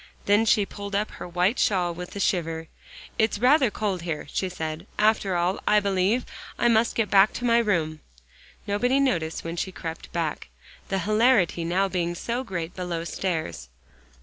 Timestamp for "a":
2.15-2.19